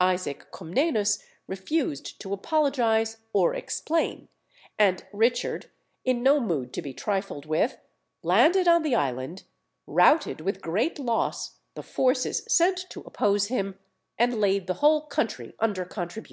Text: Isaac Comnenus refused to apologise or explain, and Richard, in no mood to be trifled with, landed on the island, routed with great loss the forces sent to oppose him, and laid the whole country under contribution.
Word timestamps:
Isaac 0.00 0.52
Comnenus 0.52 1.18
refused 1.48 2.20
to 2.20 2.32
apologise 2.32 3.16
or 3.32 3.54
explain, 3.56 4.28
and 4.78 5.04
Richard, 5.12 5.68
in 6.04 6.22
no 6.22 6.38
mood 6.38 6.72
to 6.74 6.80
be 6.80 6.94
trifled 6.94 7.44
with, 7.44 7.76
landed 8.22 8.68
on 8.68 8.84
the 8.84 8.94
island, 8.94 9.42
routed 9.84 10.40
with 10.40 10.62
great 10.62 11.00
loss 11.00 11.56
the 11.74 11.82
forces 11.82 12.44
sent 12.46 12.88
to 12.90 13.00
oppose 13.00 13.48
him, 13.48 13.76
and 14.16 14.40
laid 14.40 14.68
the 14.68 14.74
whole 14.74 15.06
country 15.06 15.56
under 15.58 15.84
contribution. 15.84 16.32